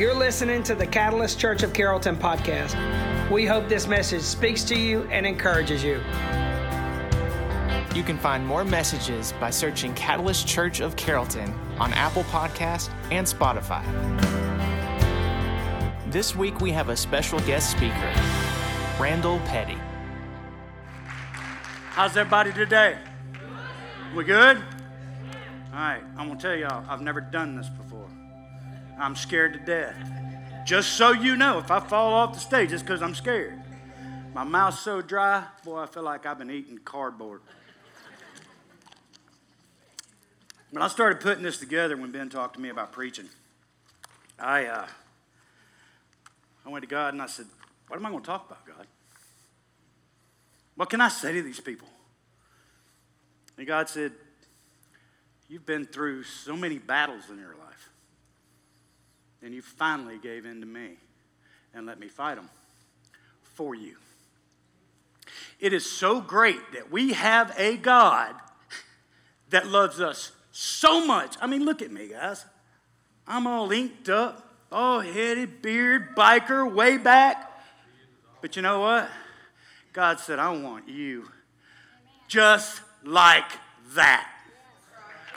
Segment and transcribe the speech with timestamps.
[0.00, 2.74] You're listening to the Catalyst Church of Carrollton podcast.
[3.30, 6.00] We hope this message speaks to you and encourages you.
[7.94, 13.26] You can find more messages by searching Catalyst Church of Carrollton on Apple Podcast and
[13.26, 13.84] Spotify.
[16.10, 18.14] This week we have a special guest speaker,
[18.98, 19.76] Randall Petty.
[21.90, 22.96] How's everybody today?
[24.16, 24.56] We good?
[24.56, 28.08] All right, I'm gonna tell y'all, I've never done this before.
[29.00, 29.96] I'm scared to death.
[30.64, 33.60] Just so you know, if I fall off the stage, it's because I'm scared.
[34.34, 37.40] My mouth's so dry, boy, I feel like I've been eating cardboard.
[40.70, 43.28] When I started putting this together, when Ben talked to me about preaching,
[44.38, 44.86] I, uh,
[46.64, 47.46] I went to God and I said,
[47.88, 48.86] What am I going to talk about, God?
[50.76, 51.88] What can I say to these people?
[53.58, 54.12] And God said,
[55.48, 57.69] You've been through so many battles in your life.
[59.42, 60.96] And you finally gave in to me
[61.74, 62.48] and let me fight them
[63.42, 63.96] for you.
[65.58, 68.34] It is so great that we have a God
[69.50, 71.36] that loves us so much.
[71.40, 72.44] I mean, look at me, guys.
[73.26, 77.46] I'm all inked up, all headed, beard, biker, way back.
[78.40, 79.08] But you know what?
[79.92, 81.28] God said, I want you
[82.28, 83.50] just like
[83.94, 84.26] that.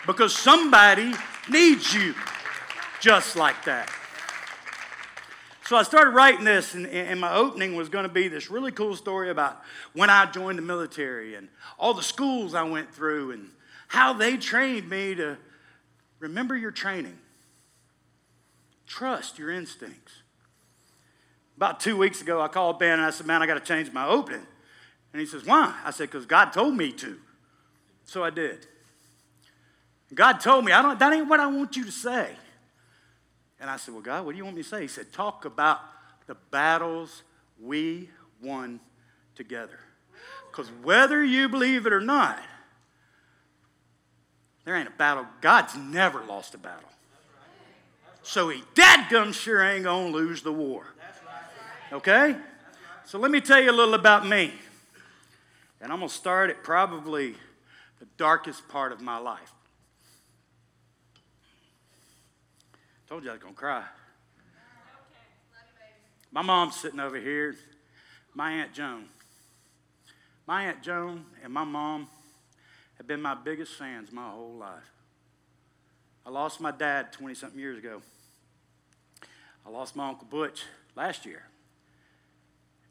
[0.05, 1.13] Because somebody
[1.49, 2.13] needs you
[3.03, 3.91] just like that.
[5.65, 8.71] So I started writing this, and, and my opening was going to be this really
[8.71, 13.31] cool story about when I joined the military and all the schools I went through
[13.31, 13.49] and
[13.89, 15.37] how they trained me to
[16.19, 17.17] remember your training,
[18.87, 20.13] trust your instincts.
[21.57, 23.91] About two weeks ago, I called Ben and I said, Man, I got to change
[23.91, 24.47] my opening.
[25.11, 25.77] And he says, Why?
[25.83, 27.19] I said, Because God told me to.
[28.05, 28.65] So I did.
[30.13, 32.37] God told me, I don't, that ain't what I want you to say.
[33.63, 34.81] And I said, Well, God, what do you want me to say?
[34.81, 35.79] He said, Talk about
[36.27, 37.23] the battles
[37.57, 38.09] we
[38.41, 38.81] won
[39.35, 39.79] together.
[40.51, 42.43] Because whether you believe it or not,
[44.65, 45.25] there ain't a battle.
[45.39, 46.89] God's never lost a battle.
[48.21, 50.85] So he dadgum sure ain't gonna lose the war.
[51.93, 52.35] Okay?
[53.05, 54.51] So let me tell you a little about me.
[55.79, 57.35] And I'm gonna start at probably
[58.01, 59.53] the darkest part of my life.
[63.13, 63.83] Told you I was gonna cry.
[66.31, 67.55] My mom's sitting over here.
[68.33, 69.05] My Aunt Joan.
[70.47, 72.07] My Aunt Joan and my mom
[72.97, 74.91] have been my biggest fans my whole life.
[76.25, 78.01] I lost my dad 20 something years ago.
[79.63, 80.63] I lost my Uncle Butch
[80.95, 81.43] last year.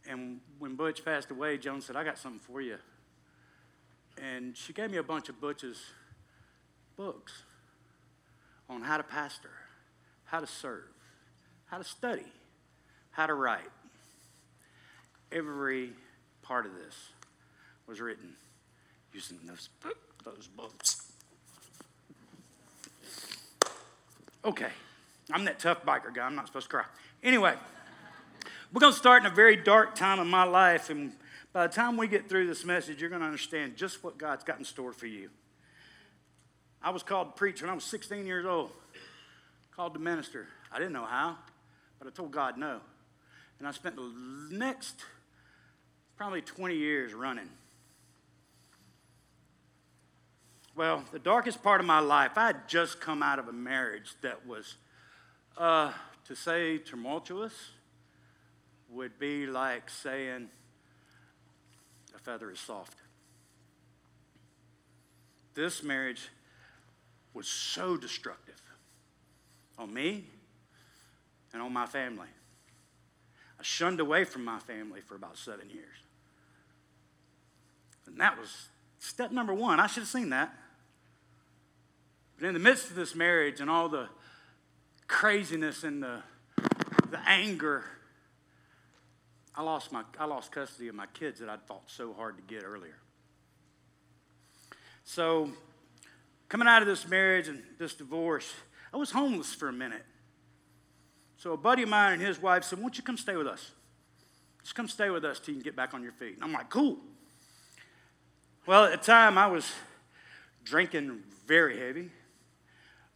[0.08, 2.76] And when Butch passed away, Joan said, I got something for you.
[4.22, 5.82] And she gave me a bunch of Butch's
[6.96, 7.42] books
[8.70, 9.50] on how to pastor,
[10.32, 10.88] how to serve,
[11.66, 12.24] how to study,
[13.10, 13.60] how to write.
[15.30, 15.90] Every
[16.40, 17.10] part of this
[17.86, 18.32] was written
[19.12, 19.68] using those,
[20.24, 21.12] those books.
[24.42, 24.70] Okay,
[25.30, 26.24] I'm that tough biker guy.
[26.24, 26.84] I'm not supposed to cry.
[27.22, 27.54] Anyway,
[28.72, 31.12] we're going to start in a very dark time in my life, and
[31.52, 34.44] by the time we get through this message, you're going to understand just what God's
[34.44, 35.28] got in store for you.
[36.82, 38.70] I was called to preach when I was 16 years old,
[39.74, 40.48] called to minister.
[40.70, 41.38] I didn't know how,
[41.98, 42.80] but I told God no.
[43.58, 44.12] And I spent the
[44.50, 45.04] next
[46.16, 47.48] probably 20 years running.
[50.74, 54.14] Well, the darkest part of my life, I had just come out of a marriage
[54.22, 54.76] that was,
[55.56, 55.92] uh,
[56.26, 57.52] to say tumultuous,
[58.90, 60.48] would be like saying
[62.14, 62.98] a feather is soft.
[65.54, 66.28] This marriage
[67.34, 68.41] was so destructive
[69.82, 70.24] on me
[71.52, 72.28] and on my family.
[73.58, 75.96] I shunned away from my family for about seven years.
[78.06, 79.80] And that was step number one.
[79.80, 80.54] I should have seen that.
[82.38, 84.08] But in the midst of this marriage and all the
[85.06, 86.22] craziness and the,
[87.10, 87.84] the anger,
[89.54, 92.42] I lost, my, I lost custody of my kids that I'd fought so hard to
[92.42, 92.96] get earlier.
[95.04, 95.50] So,
[96.48, 98.52] coming out of this marriage and this divorce,
[98.92, 100.04] I was homeless for a minute.
[101.36, 103.46] So, a buddy of mine and his wife said, Why don't you come stay with
[103.46, 103.72] us?
[104.62, 106.34] Just come stay with us till you can get back on your feet.
[106.34, 106.98] And I'm like, Cool.
[108.66, 109.68] Well, at the time, I was
[110.64, 112.10] drinking very heavy.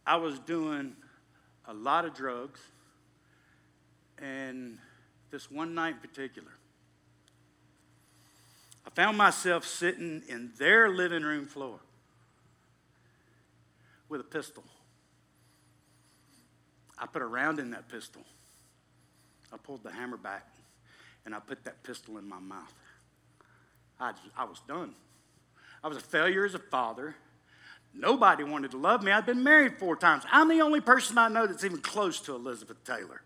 [0.05, 0.93] I was doing
[1.65, 2.59] a lot of drugs.
[4.19, 4.77] And
[5.31, 6.51] this one night in particular,
[8.85, 11.79] I found myself sitting in their living room floor
[14.09, 14.63] with a pistol.
[16.99, 18.21] I put a round in that pistol.
[19.53, 20.47] I pulled the hammer back
[21.25, 22.73] and I put that pistol in my mouth.
[23.99, 24.93] I, I was done.
[25.83, 27.15] I was a failure as a father.
[27.93, 29.11] Nobody wanted to love me.
[29.11, 30.23] I'd been married four times.
[30.31, 33.21] I'm the only person I know that's even close to Elizabeth Taylor.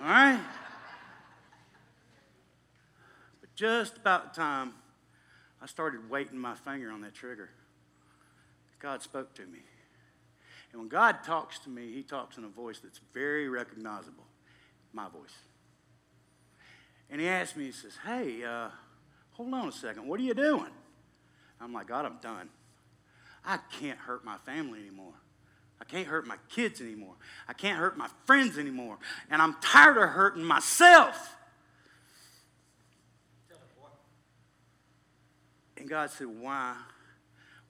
[0.00, 0.40] All right?
[3.40, 4.72] But just about the time
[5.62, 7.50] I started waiting my finger on that trigger,
[8.80, 9.60] God spoke to me.
[10.72, 14.24] And when God talks to me, He talks in a voice that's very recognizable
[14.92, 15.36] my voice.
[17.10, 18.68] And He asked me, He says, Hey, uh,
[19.32, 20.70] hold on a second, what are you doing?
[21.60, 22.48] I'm like, God, I'm done.
[23.44, 25.14] I can't hurt my family anymore.
[25.80, 27.14] I can't hurt my kids anymore.
[27.48, 28.98] I can't hurt my friends anymore.
[29.30, 31.36] And I'm tired of hurting myself.
[35.76, 36.76] And God said, Why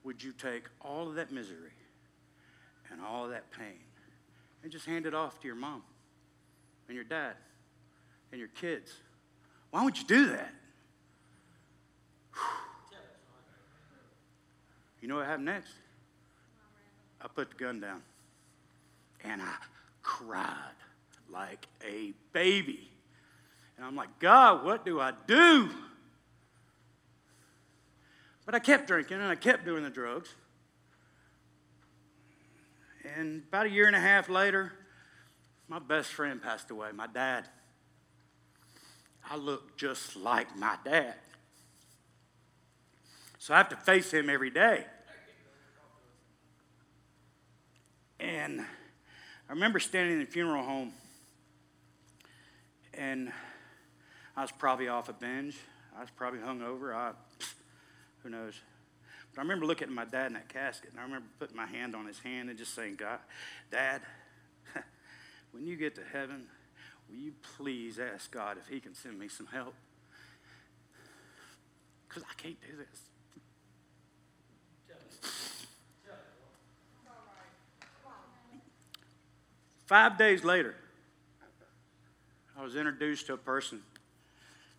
[0.02, 1.70] would you take all of that misery
[2.90, 3.80] and all that pain
[4.62, 5.82] and just hand it off to your mom
[6.88, 7.34] and your dad
[8.32, 8.92] and your kids?
[9.70, 10.52] Why would you do that?
[15.00, 15.72] You know what happened next?
[17.22, 18.02] I put the gun down
[19.24, 19.54] and I
[20.02, 20.54] cried
[21.32, 22.88] like a baby.
[23.76, 25.70] And I'm like, God, what do I do?
[28.44, 30.34] But I kept drinking and I kept doing the drugs.
[33.16, 34.72] And about a year and a half later,
[35.68, 37.48] my best friend passed away, my dad.
[39.28, 41.14] I look just like my dad.
[43.38, 44.84] So I have to face him every day.
[48.18, 50.92] And I remember standing in the funeral home,
[52.92, 53.32] and
[54.36, 55.56] I was probably off a binge.
[55.96, 56.94] I was probably hungover.
[56.94, 57.12] I,
[58.22, 58.54] who knows?
[59.34, 61.66] But I remember looking at my dad in that casket, and I remember putting my
[61.66, 63.20] hand on his hand and just saying, God,
[63.70, 64.02] Dad,
[65.52, 66.46] when you get to heaven,
[67.08, 69.74] will you please ask God if He can send me some help?
[72.08, 73.02] Because I can't do this.
[79.86, 80.76] Five days later,
[82.56, 83.82] I was introduced to a person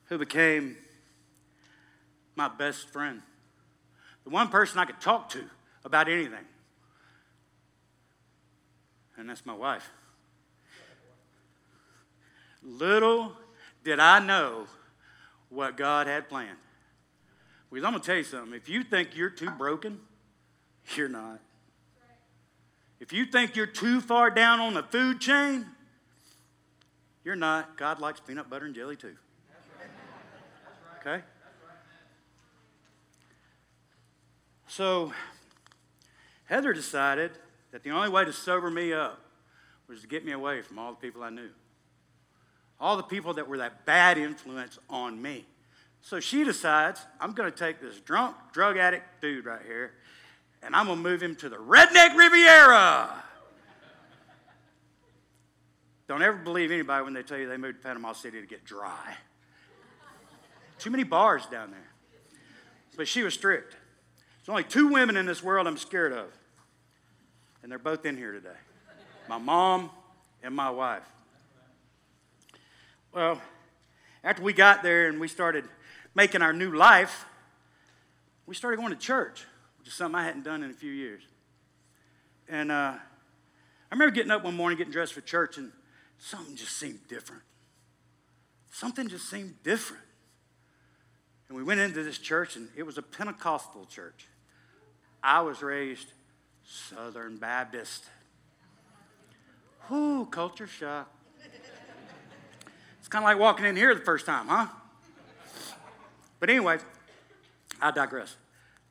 [0.06, 0.78] who became
[2.38, 3.22] my best friend.
[4.24, 5.44] The one person I could talk to
[5.84, 6.46] about anything.
[9.18, 9.90] And that's my wife.
[12.64, 13.34] Little
[13.84, 14.68] did I know
[15.50, 16.58] what God had planned.
[17.70, 18.54] Because I'm going to tell you something.
[18.54, 20.00] If you think you're too broken,
[20.96, 21.40] you're not.
[23.00, 25.66] If you think you're too far down on the food chain,
[27.24, 27.78] you're not.
[27.78, 29.16] God likes peanut butter and jelly too.
[31.00, 31.24] Okay?
[34.72, 35.12] So,
[36.46, 37.32] Heather decided
[37.74, 39.20] that the only way to sober me up
[39.90, 41.50] was to get me away from all the people I knew.
[42.80, 45.46] All the people that were that bad influence on me.
[46.00, 49.92] So she decides, I'm going to take this drunk, drug addict dude right here
[50.64, 53.10] and I'm going to move him to the Redneck Riviera.
[56.08, 58.64] Don't ever believe anybody when they tell you they moved to Panama City to get
[58.64, 59.18] dry.
[60.80, 61.92] Too many bars down there.
[62.96, 63.76] But she was strict.
[64.42, 66.28] There's only two women in this world I'm scared of,
[67.64, 68.50] and they're both in here today
[69.30, 69.90] my mom
[70.44, 71.04] and my wife.
[73.14, 73.42] Well,
[74.24, 75.64] after we got there and we started
[76.14, 77.26] making our new life,
[78.46, 79.46] we started going to church
[79.82, 81.24] which is something I hadn't done in a few years.
[82.48, 83.00] And uh, I
[83.90, 85.72] remember getting up one morning, getting dressed for church, and
[86.20, 87.42] something just seemed different.
[88.70, 90.04] Something just seemed different.
[91.50, 94.28] And we went into this church, and it was a Pentecostal church.
[95.24, 96.14] I was raised
[96.64, 98.06] Southern Baptist.
[99.90, 101.12] Whoo, culture shock.
[103.00, 104.68] It's kind of like walking in here the first time, huh?
[106.40, 106.78] But anyway,
[107.82, 108.36] I digress.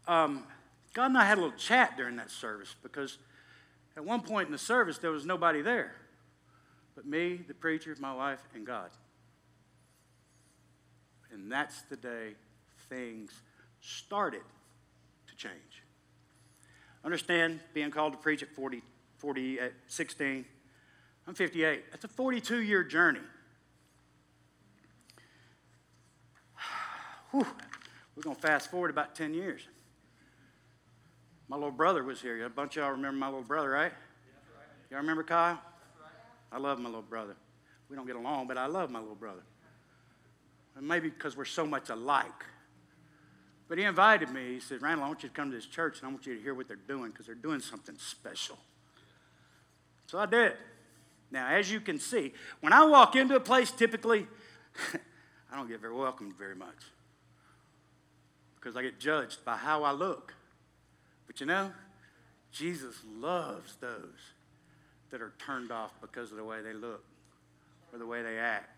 [0.06, 0.44] Um,
[0.92, 3.18] God and I had a little chat during that service because
[3.96, 5.94] at one point in the service there was nobody there
[7.00, 8.90] but me, the preacher, my wife, and God.
[11.32, 12.34] And that's the day
[12.90, 13.30] things
[13.80, 14.42] started
[15.28, 15.82] to change.
[17.04, 18.82] Understand being called to preach at 40,
[19.18, 20.44] 40 at 16.
[21.26, 21.90] I'm 58.
[21.90, 23.20] That's a 42 year journey.
[27.30, 27.46] Whew.
[28.14, 29.62] We're going to fast forward about 10 years.
[31.48, 32.44] My little brother was here.
[32.44, 33.92] A bunch of y'all remember my little brother, right?
[34.90, 35.60] Y'all remember Kyle?
[36.52, 37.36] I love my little brother.
[37.88, 39.42] We don't get along, but I love my little brother.
[40.76, 42.44] And maybe because we're so much alike.
[43.70, 44.54] But he invited me.
[44.54, 46.34] He said, Randall, I want you to come to this church and I want you
[46.34, 48.58] to hear what they're doing because they're doing something special.
[50.08, 50.54] So I did.
[51.30, 54.26] Now, as you can see, when I walk into a place, typically,
[55.52, 56.74] I don't get very welcomed very much
[58.56, 60.34] because I get judged by how I look.
[61.28, 61.70] But you know,
[62.50, 64.18] Jesus loves those
[65.10, 67.04] that are turned off because of the way they look
[67.92, 68.76] or the way they act.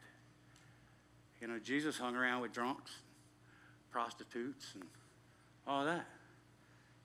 [1.41, 2.93] You know, Jesus hung around with drunks,
[3.93, 4.85] prostitutes, and
[5.67, 6.07] all that.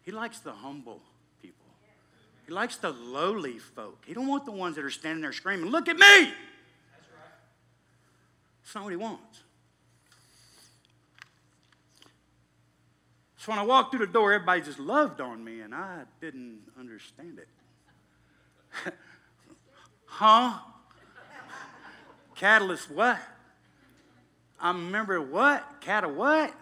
[0.01, 1.01] He likes the humble
[1.41, 1.65] people.
[2.45, 4.03] He likes the lowly folk.
[4.07, 6.33] He don't want the ones that are standing there screaming, "Look at me!" That's right.
[8.63, 9.43] That's not what he wants.
[13.37, 16.63] So when I walked through the door, everybody just loved on me, and I didn't
[16.77, 17.47] understand it.
[20.05, 20.59] huh?
[22.35, 23.19] Catalyst what?
[24.59, 25.79] I remember what?
[25.81, 26.53] Cat what?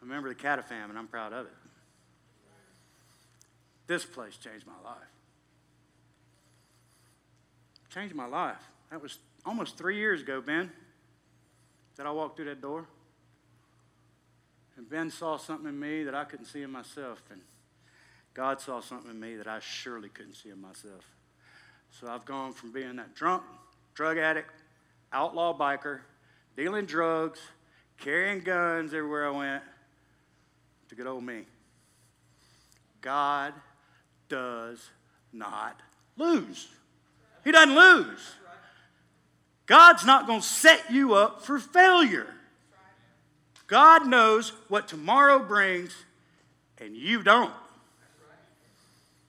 [0.00, 1.52] I remember the Catafam, and I'm proud of it.
[3.86, 4.98] This place changed my life.
[7.92, 8.62] Changed my life.
[8.90, 10.70] That was almost three years ago, Ben,
[11.96, 12.86] that I walked through that door.
[14.76, 17.22] And Ben saw something in me that I couldn't see in myself.
[17.30, 17.40] And
[18.32, 21.04] God saw something in me that I surely couldn't see in myself.
[21.90, 23.42] So I've gone from being that drunk,
[23.94, 24.52] drug addict,
[25.12, 26.00] outlaw biker,
[26.56, 27.40] dealing drugs,
[27.98, 29.62] carrying guns everywhere I went,
[30.90, 31.42] to good old me.
[33.00, 33.54] God
[34.28, 34.90] does
[35.32, 35.80] not
[36.16, 36.66] lose.
[37.44, 38.34] He doesn't lose.
[39.66, 42.26] God's not going to set you up for failure.
[43.68, 45.94] God knows what tomorrow brings,
[46.78, 47.54] and you don't.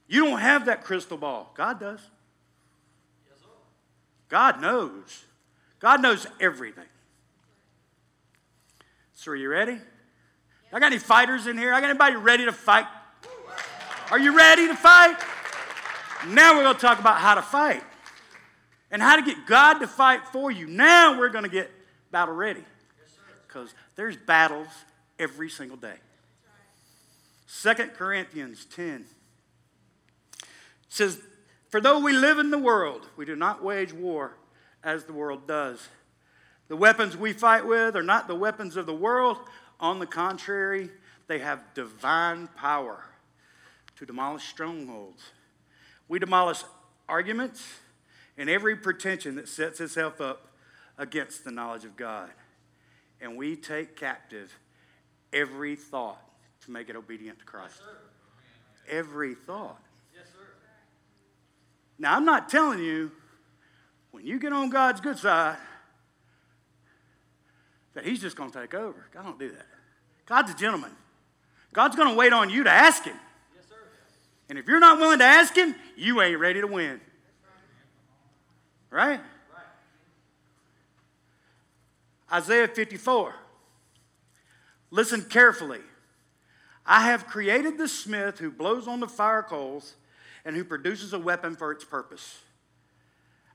[0.08, 1.54] You don't have that crystal ball.
[1.56, 2.00] God does.
[4.30, 5.26] God knows.
[5.80, 6.86] God knows everything.
[9.14, 9.78] So, are you ready?
[10.74, 11.74] I got any fighters in here?
[11.74, 12.86] I got anybody ready to fight?
[14.10, 15.18] Are you ready to fight?
[16.28, 17.84] Now we're going to talk about how to fight
[18.92, 20.68] and how to get God to fight for you.
[20.68, 21.72] Now we're going to get
[22.12, 22.64] battle ready
[23.48, 24.68] because there's battles
[25.20, 25.96] every single day.
[27.48, 29.06] Second Corinthians 10
[30.88, 31.20] says,
[31.70, 34.38] For though we live in the world, we do not wage war
[34.84, 35.90] as the world does.
[36.70, 39.38] The weapons we fight with are not the weapons of the world.
[39.82, 40.90] On the contrary,
[41.28, 43.04] they have divine power
[43.98, 45.24] to demolish strongholds.
[46.08, 46.64] We demolish
[47.10, 47.68] arguments
[48.38, 50.48] and every pretension that sets itself up
[50.98, 52.30] against the knowledge of God
[53.20, 54.58] and we take captive
[55.34, 56.22] every thought
[56.66, 57.82] to make it obedient to Christ.
[57.82, 59.82] Yes, every thought.
[60.14, 60.26] Yes,
[61.98, 63.12] now, I'm not telling you
[64.10, 65.58] when you get on God's good side
[67.94, 69.06] that He's just going to take over.
[69.14, 69.66] God don't do that.
[70.26, 70.92] God's a gentleman.
[71.74, 73.16] God's going to wait on you to ask Him.
[73.56, 73.76] Yes, sir.
[74.50, 77.00] and if you're not willing to ask Him, you ain't ready to win.
[78.90, 79.22] Right?
[82.32, 83.36] Isaiah 54.
[84.90, 85.80] Listen carefully.
[86.86, 89.96] I have created the smith who blows on the fire coals
[90.46, 92.40] and who produces a weapon for its purpose.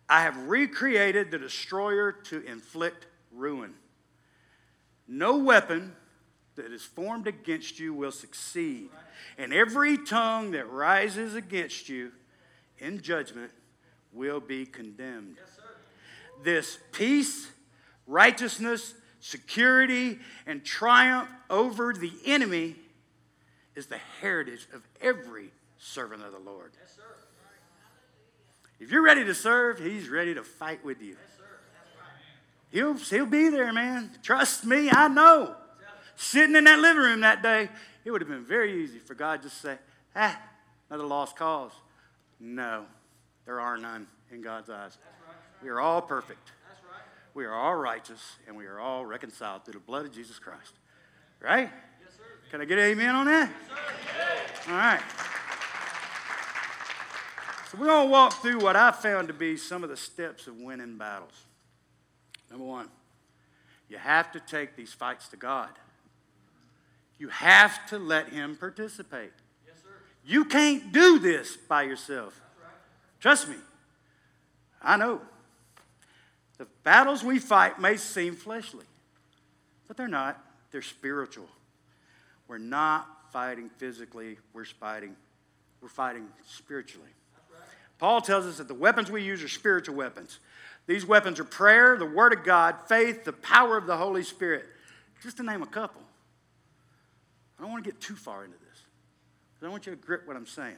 [0.09, 3.75] I have recreated the destroyer to inflict ruin.
[5.09, 5.95] No weapon
[6.57, 8.89] that is formed against you will succeed,
[9.39, 12.13] and every tongue that rises against you
[12.79, 13.53] in judgment
[14.13, 15.37] will be condemned.
[15.39, 15.61] Yes,
[16.43, 17.51] this peace
[18.07, 22.77] righteousness, security, and triumph over the enemy
[23.75, 26.73] is the heritage of every servant of the Lord.
[26.81, 27.03] Yes, sir.
[28.79, 31.17] If you're ready to serve, He's ready to fight with you.
[31.21, 31.36] Yes,
[32.71, 34.11] he'll, he'll be there, man.
[34.23, 35.55] Trust me, I know.
[36.17, 37.69] Sitting in that living room that day,
[38.05, 39.77] it would have been very easy for God to say,
[40.15, 40.41] ah,
[40.89, 41.73] another lost cause.
[42.41, 42.85] No,
[43.45, 44.97] there are none in God's eyes.
[45.63, 46.53] We are all perfect
[47.37, 50.73] we are all righteous and we are all reconciled through the blood of Jesus Christ.
[51.39, 51.71] Right?
[52.51, 53.51] Can I get an amen on that?
[54.67, 55.03] All right.
[57.71, 60.47] So we're going to walk through what I found to be some of the steps
[60.47, 61.45] of winning battles.
[62.51, 62.89] Number one,
[63.89, 65.71] you have to take these fights to God.
[67.19, 69.33] You have to let Him participate.
[69.67, 69.89] Yes, sir.
[70.25, 72.41] You can't do this by yourself.
[72.63, 72.71] Right.
[73.21, 73.57] Trust me.
[74.83, 75.21] I know.
[76.59, 78.87] The battles we fight may seem fleshly,
[79.89, 80.43] but they're not.
[80.71, 81.49] They're spiritual.
[82.49, 85.15] We're not fighting physically, we're fighting,
[85.83, 87.09] we're fighting spiritually.
[87.99, 90.39] Paul tells us that the weapons we use are spiritual weapons.
[90.87, 94.67] These weapons are prayer, the Word of God, faith, the power of the Holy Spirit.
[95.23, 96.03] Just to name a couple.
[97.59, 98.83] I don't want to get too far into this.
[99.63, 100.77] I want you to grip what I'm saying.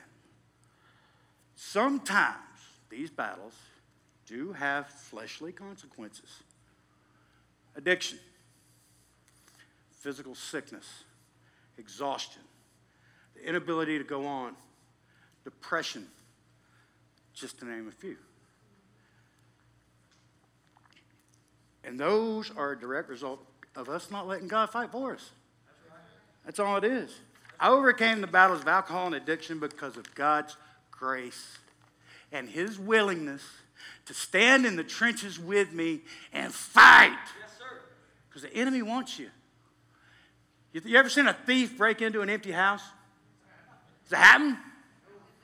[1.57, 2.37] Sometimes
[2.89, 3.53] these battles
[4.27, 6.43] do have fleshly consequences
[7.77, 8.19] addiction,
[9.91, 11.05] physical sickness,
[11.77, 12.43] exhaustion,
[13.35, 14.55] the inability to go on,
[15.45, 16.07] depression,
[17.35, 18.17] just to name a few.
[21.89, 23.41] And those are a direct result
[23.75, 25.31] of us not letting God fight for us.
[26.45, 27.11] That's all it is.
[27.59, 30.59] I overcame the battles of alcohol and addiction because of God's
[30.91, 31.57] grace
[32.31, 33.43] and His willingness
[34.05, 36.03] to stand in the trenches with me
[36.35, 37.17] and fight.
[37.41, 37.65] Yes, sir.
[38.29, 39.31] Because the enemy wants you.
[40.75, 42.83] You ever seen a thief break into an empty house?
[44.05, 44.59] Does that happen?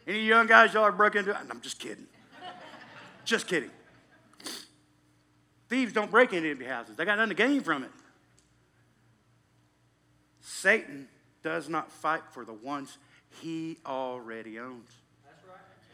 [0.06, 1.36] Any young guys y'all broke into it?
[1.48, 2.06] I'm just kidding.
[3.24, 3.70] just kidding.
[5.68, 6.96] Thieves don't break into empty houses.
[6.96, 7.90] They got nothing to gain from it.
[10.40, 11.08] Satan
[11.42, 12.98] does not fight for the ones
[13.40, 14.90] he already owns.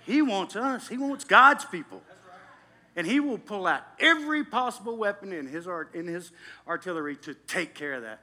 [0.07, 0.89] He wants us.
[0.89, 2.03] He wants God's people.
[2.97, 6.33] And he will pull out every possible weapon in his, art, in his
[6.67, 8.21] artillery to take care of that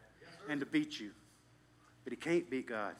[0.50, 1.12] and to beat you.
[2.04, 2.96] But he can't beat God.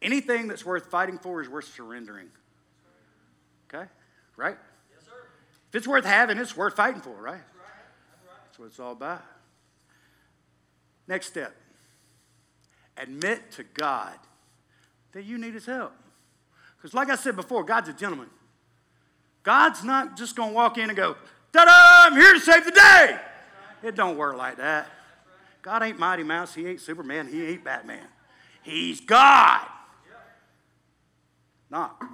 [0.00, 2.28] Anything that's worth fighting for is worth surrendering.
[3.68, 3.88] Okay?
[4.36, 4.56] Right?
[5.68, 7.34] If it's worth having, it's worth fighting for, right?
[7.34, 8.36] That's, right.
[8.44, 9.22] That's what it's all about.
[11.06, 11.54] Next step
[13.00, 14.14] admit to God
[15.12, 15.92] that you need His help.
[16.76, 18.28] Because, like I said before, God's a gentleman.
[19.42, 21.16] God's not just going to walk in and go,
[21.52, 23.18] ta da, I'm here to save the day.
[23.82, 24.88] It don't work like that.
[25.62, 26.54] God ain't Mighty Mouse.
[26.54, 27.28] He ain't Superman.
[27.28, 28.06] He ain't Batman.
[28.62, 29.66] He's God.
[31.70, 32.04] Knock.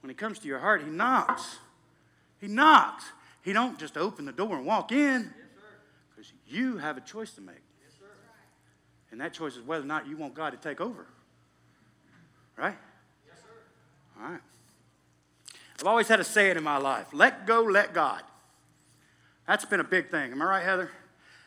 [0.00, 1.58] When he comes to your heart, he knocks.
[2.40, 3.04] He knocks.
[3.42, 5.32] He don't just open the door and walk in.
[6.10, 7.56] Because you have a choice to make.
[7.82, 7.94] Yes,
[9.10, 11.06] And that choice is whether or not you want God to take over.
[12.56, 12.76] Right?
[13.26, 14.22] Yes, sir.
[14.22, 14.40] All right.
[15.80, 18.22] I've always had a saying in my life let go, let God.
[19.46, 20.32] That's been a big thing.
[20.32, 20.90] Am I right, Heather?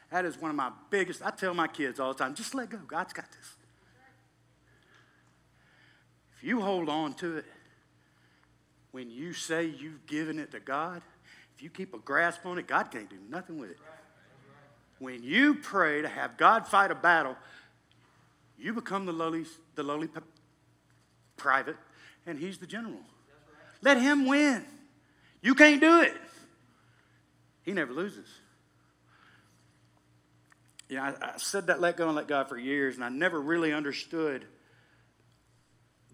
[0.09, 1.21] That is one of my biggest.
[1.23, 2.79] I tell my kids all the time just let go.
[2.87, 3.55] God's got this.
[6.37, 7.45] If you hold on to it,
[8.91, 11.01] when you say you've given it to God,
[11.55, 13.79] if you keep a grasp on it, God can't do nothing with it.
[14.99, 17.35] When you pray to have God fight a battle,
[18.57, 20.09] you become the lowly, the lowly
[21.37, 21.77] private,
[22.27, 22.99] and he's the general.
[23.81, 24.63] Let him win.
[25.41, 26.15] You can't do it.
[27.63, 28.27] He never loses.
[30.87, 33.39] Yeah, I, I said that let go and let God for years, and I never
[33.41, 34.45] really understood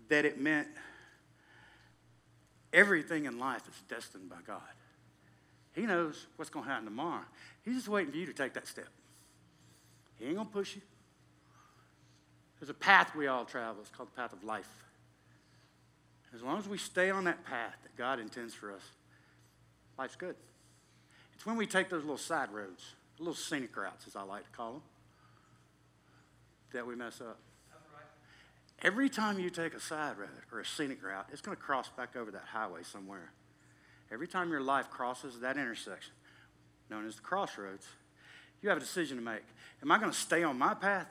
[0.07, 0.67] that it meant
[2.73, 4.61] everything in life is destined by God.
[5.73, 7.23] He knows what's going to happen tomorrow.
[7.63, 8.87] He's just waiting for you to take that step.
[10.17, 10.81] He ain't going to push you.
[12.59, 13.77] There's a path we all travel.
[13.81, 14.69] It's called the path of life.
[16.33, 18.81] As long as we stay on that path that God intends for us,
[19.97, 20.35] life's good.
[21.35, 24.57] It's when we take those little side roads, little scenic routes, as I like to
[24.57, 24.81] call them,
[26.73, 27.37] that we mess up.
[28.81, 31.89] Every time you take a side road or a scenic route, it's going to cross
[31.89, 33.31] back over that highway somewhere.
[34.11, 36.13] Every time your life crosses that intersection,
[36.89, 37.87] known as the crossroads,
[38.61, 39.43] you have a decision to make.
[39.81, 41.07] Am I going to stay on my path?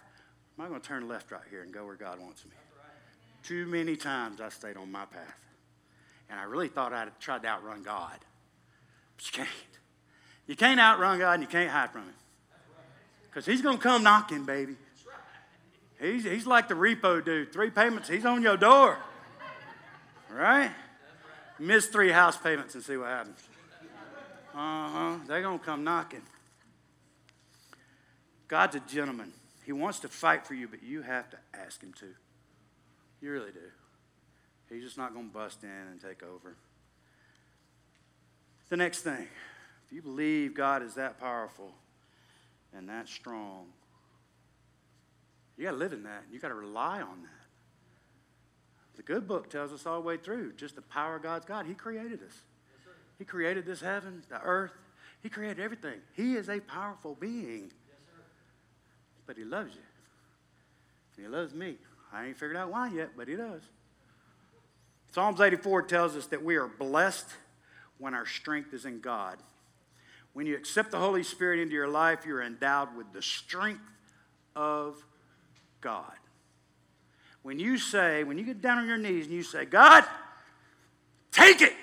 [0.59, 2.53] Or am I going to turn left right here and go where God wants me?
[3.43, 5.41] Too many times I stayed on my path.
[6.31, 8.19] And I really thought I'd tried to outrun God.
[9.17, 9.49] But you can't.
[10.47, 12.15] You can't outrun God and you can't hide from Him.
[13.25, 14.77] Because He's going to come knocking, baby.
[16.01, 17.53] He's, he's like the repo dude.
[17.53, 18.99] Three payments, He's on your door.
[20.31, 20.71] Right?
[21.59, 23.43] Miss three house payments and see what happens.
[24.55, 25.17] Uh huh.
[25.27, 26.23] They're going to come knocking.
[28.49, 29.33] God's a gentleman.
[29.65, 32.07] He wants to fight for you, but you have to ask Him to.
[33.21, 33.61] You really do.
[34.71, 36.57] He's just not going to bust in and take over.
[38.69, 39.29] The next thing
[39.87, 41.73] if you believe God is that powerful
[42.77, 43.67] and that strong,
[45.57, 46.25] you got to live in that.
[46.31, 47.47] You got to rely on that.
[48.97, 51.66] The good book tells us all the way through just the power of God's God.
[51.66, 52.33] He created us.
[52.33, 54.73] Yes, he created this heaven, the earth.
[55.23, 55.99] He created everything.
[56.14, 57.71] He is a powerful being.
[57.88, 57.99] Yes,
[59.27, 59.81] but He loves you.
[61.16, 61.77] And He loves me.
[62.12, 63.62] I ain't figured out why yet, but He does.
[65.12, 67.29] Psalms 84 tells us that we are blessed
[67.99, 69.38] when our strength is in God.
[70.33, 73.81] When you accept the Holy Spirit into your life, you're endowed with the strength
[74.55, 75.03] of
[75.87, 76.18] God.
[77.42, 80.03] When you say, when you get down on your knees and you say, God,
[81.31, 81.75] take it,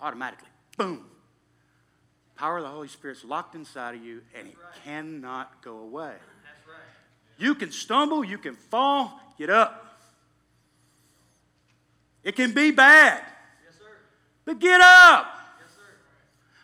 [0.00, 0.46] automatically,
[0.78, 1.04] boom,
[2.36, 4.84] power of the Holy Spirit's locked inside of you and it right.
[4.84, 6.12] cannot go away.
[6.12, 6.78] Right.
[7.38, 9.98] You can stumble, you can fall, get up.
[12.22, 13.20] It can be bad.
[13.64, 13.80] Yes.
[14.44, 15.26] But get up.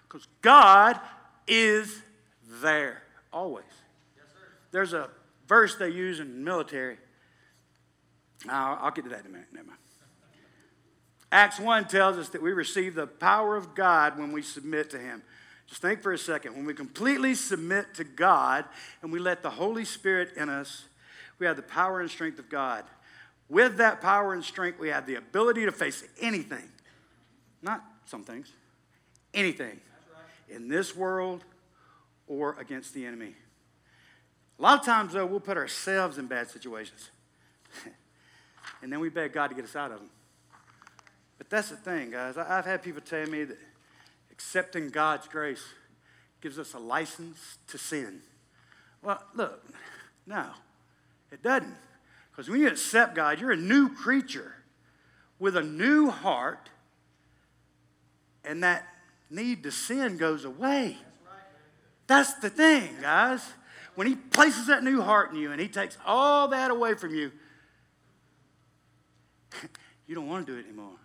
[0.04, 1.00] Because God
[1.48, 2.00] is
[2.62, 3.64] there always.
[4.70, 5.10] There's a
[5.52, 6.96] verse they use in military.
[8.48, 9.48] I'll, I'll get to that in a minute.
[9.52, 9.78] Never mind.
[11.30, 14.98] Acts 1 tells us that we receive the power of God when we submit to
[14.98, 15.22] Him.
[15.66, 16.56] Just think for a second.
[16.56, 18.64] When we completely submit to God
[19.02, 20.86] and we let the Holy Spirit in us,
[21.38, 22.84] we have the power and strength of God.
[23.50, 26.66] With that power and strength, we have the ability to face anything.
[27.60, 28.50] Not some things,
[29.34, 29.80] anything
[30.48, 31.44] in this world
[32.26, 33.34] or against the enemy.
[34.62, 37.10] A lot of times, though, we'll put ourselves in bad situations.
[38.82, 40.08] and then we beg God to get us out of them.
[41.36, 42.36] But that's the thing, guys.
[42.36, 43.58] I've had people tell me that
[44.30, 45.64] accepting God's grace
[46.40, 48.20] gives us a license to sin.
[49.02, 49.66] Well, look,
[50.28, 50.46] no,
[51.32, 51.74] it doesn't.
[52.30, 54.54] Because when you accept God, you're a new creature
[55.40, 56.70] with a new heart,
[58.44, 58.86] and that
[59.28, 60.98] need to sin goes away.
[62.06, 63.42] That's the thing, guys.
[63.94, 67.14] When He places that new heart in you and He takes all that away from
[67.14, 67.32] you,
[70.06, 70.96] you don't want to do it anymore.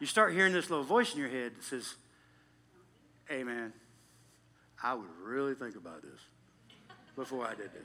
[0.00, 1.94] You start hearing this little voice in your head that says,
[3.26, 3.72] Hey, man,
[4.82, 6.20] I would really think about this
[7.16, 7.82] before I did this.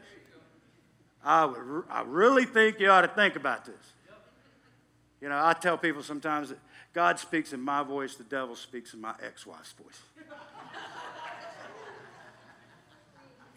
[1.24, 3.93] I, would, I really think you ought to think about this.
[5.22, 6.60] You know, I tell people sometimes that
[6.93, 10.02] God speaks in my voice, the devil speaks in my ex-wife's voice.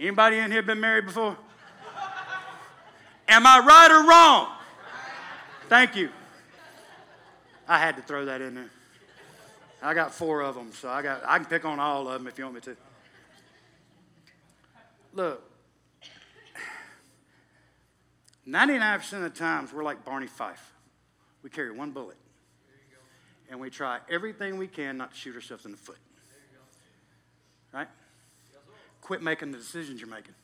[0.02, 1.36] Anybody in here been married before?
[3.28, 4.48] Am I right or wrong?
[5.68, 6.10] Thank you.
[7.68, 8.70] I had to throw that in there.
[9.80, 12.26] I got four of them, so I got I can pick on all of them
[12.26, 12.76] if you want me to.
[15.14, 15.40] Look,
[18.48, 20.72] 99% of the times we're like Barney Fife.
[21.44, 22.16] We carry one bullet.
[23.48, 25.98] And we try everything we can not to shoot ourselves in the foot.
[27.72, 27.88] Right?
[29.02, 30.34] Quit making the decisions you're making.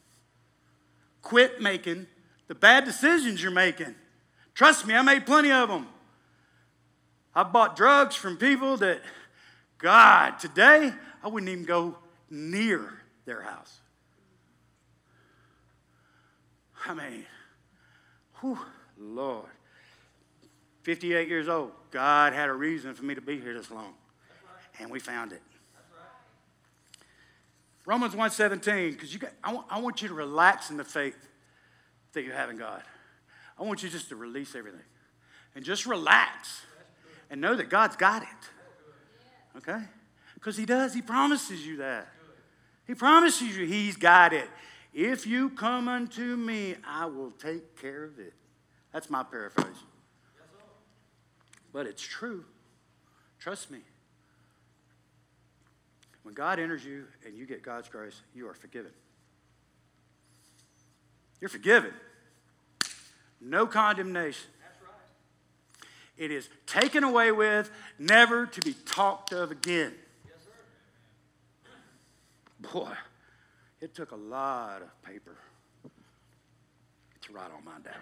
[1.22, 2.06] Quit making
[2.48, 3.94] the bad decisions you're making.
[4.54, 5.86] Trust me, I made plenty of them.
[7.34, 9.00] I bought drugs from people that,
[9.78, 10.92] God, today
[11.22, 11.96] I wouldn't even go
[12.28, 12.92] near
[13.24, 13.78] their house.
[16.86, 17.24] I mean,
[18.40, 18.58] whew,
[18.98, 19.46] Lord.
[20.82, 21.72] 58 years old.
[21.90, 23.94] God had a reason for me to be here this long.
[24.80, 25.42] And we found it.
[27.88, 31.16] Romans 1:17, because you got, I I want you to relax in the faith
[32.12, 32.82] that you have in God.
[33.58, 34.84] I want you just to release everything
[35.54, 36.66] and just relax
[37.30, 39.56] and know that God's got it.
[39.56, 39.80] Okay?
[40.34, 40.92] Because He does.
[40.92, 42.08] He promises you that.
[42.86, 44.50] He promises you He's got it.
[44.92, 48.34] If you come unto me, I will take care of it.
[48.92, 49.82] That's my paraphrase.
[51.72, 52.44] But it's true.
[53.38, 53.78] Trust me.
[56.28, 58.90] When God enters you and you get God's grace, you are forgiven.
[61.40, 61.94] You're forgiven.
[63.40, 64.50] No condemnation.
[64.60, 64.92] Right.
[66.18, 69.94] It is taken away with, never to be talked of again.
[70.26, 70.34] Yes,
[72.72, 72.92] Boy,
[73.80, 75.38] it took a lot of paper
[77.22, 77.94] to write all mine down.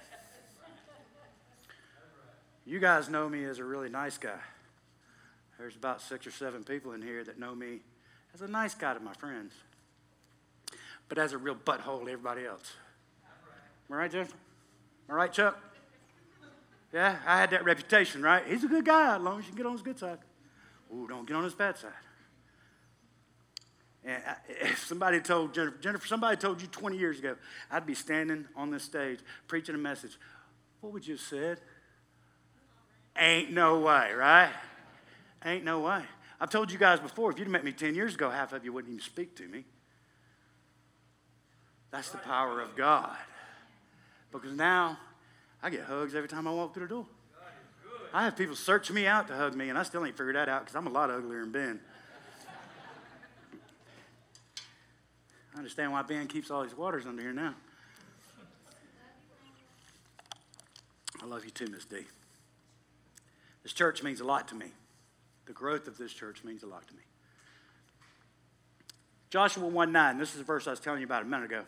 [2.65, 4.41] You guys know me as a really nice guy.
[5.61, 7.83] There's about six or seven people in here that know me
[8.37, 9.55] as a nice guy to my friends,
[11.09, 12.75] but as a real butthole to everybody else.
[13.89, 14.37] Am I right, Jennifer?
[15.09, 15.59] Am I right, Chuck?
[16.93, 18.43] Yeah, I had that reputation, right?
[18.47, 20.19] He's a good guy as long as you get on his good side.
[20.95, 21.93] Ooh, don't get on his bad side.
[24.05, 27.37] And if somebody told Jennifer, Jennifer, somebody told you 20 years ago,
[27.71, 30.19] I'd be standing on this stage preaching a message,
[30.83, 31.61] what would you have said?
[33.19, 34.53] Ain't no way, right?
[35.43, 36.03] Ain't no way.
[36.41, 38.73] I've told you guys before, if you'd met me 10 years ago, half of you
[38.73, 39.65] wouldn't even speak to me.
[41.91, 43.17] That's the power of God.
[44.31, 44.99] Because now
[45.63, 47.07] I get hugs every time I walk through the door.
[48.13, 50.49] I have people search me out to hug me, and I still ain't figured that
[50.49, 51.81] out because I'm a lot uglier than Ben.
[55.55, 57.55] I understand why Ben keeps all these waters under here now.
[61.23, 62.03] I love you too, Miss D.
[63.63, 64.67] This church means a lot to me.
[65.47, 67.03] The growth of this church means a lot to me.
[69.31, 71.63] Joshua 1 9, this is the verse I was telling you about a minute ago.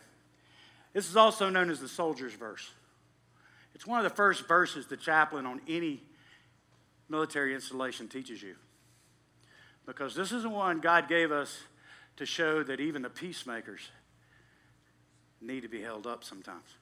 [0.93, 2.71] This is also known as the soldier's verse.
[3.75, 6.01] It's one of the first verses the chaplain on any
[7.07, 8.55] military installation teaches you.
[9.85, 11.61] Because this is the one God gave us
[12.17, 13.89] to show that even the peacemakers
[15.41, 16.75] need to be held up sometimes.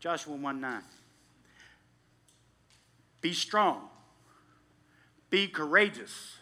[0.00, 0.82] Joshua 1 9.
[3.20, 3.88] Be strong
[5.34, 6.36] be courageous.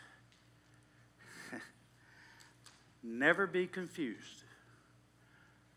[3.03, 4.45] Never be confused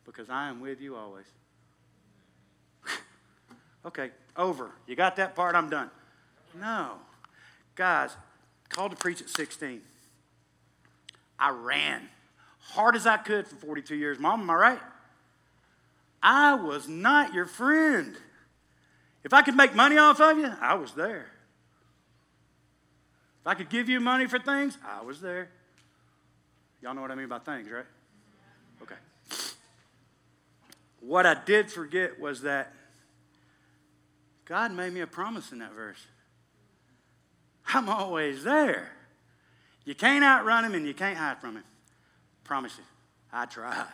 [0.05, 1.23] because I am with you always.
[3.85, 4.71] okay, over.
[4.85, 5.55] You got that part?
[5.55, 5.89] I'm done.
[6.59, 6.95] No.
[7.75, 8.17] Guys,
[8.67, 9.79] called to preach at 16.
[11.39, 12.09] I ran
[12.59, 14.19] hard as I could for 42 years.
[14.19, 14.79] Mom, am I right?
[16.21, 18.17] I was not your friend.
[19.23, 21.27] If I could make money off of you, I was there.
[23.45, 25.49] If I could give you money for things, I was there.
[26.81, 27.85] Y'all know what I mean by things, right?
[28.81, 28.95] Okay.
[30.99, 32.73] What I did forget was that
[34.45, 36.03] God made me a promise in that verse.
[37.67, 38.89] I'm always there.
[39.83, 41.63] You can't outrun him and you can't hide from him.
[42.45, 42.83] Promise you.
[43.31, 43.85] I tried.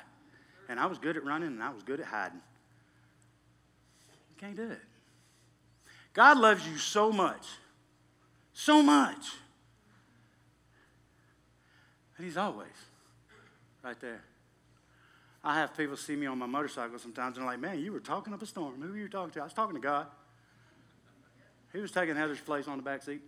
[0.70, 2.40] And I was good at running and I was good at hiding.
[4.30, 4.80] You can't do it.
[6.14, 7.46] God loves you so much.
[8.54, 9.26] So much.
[12.22, 12.68] And He's always
[13.84, 14.22] right there.
[15.44, 18.00] I have people see me on my motorcycle sometimes and they're like, man, you were
[18.00, 18.80] talking up a storm.
[18.80, 19.42] Who were you talking to?
[19.42, 20.06] I was talking to God.
[21.74, 23.22] He was taking Heather's place on the back seat.